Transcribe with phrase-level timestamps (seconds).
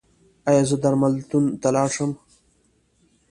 [0.49, 2.11] ایا زه درملتون ته لاړ شم؟